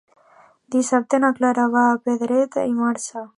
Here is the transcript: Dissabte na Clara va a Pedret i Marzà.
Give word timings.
Dissabte 0.75 1.19
na 1.25 1.31
Clara 1.41 1.67
va 1.75 1.85
a 1.91 2.01
Pedret 2.09 2.59
i 2.67 2.73
Marzà. 2.81 3.25